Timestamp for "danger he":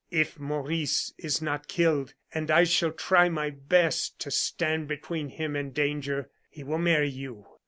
5.75-6.63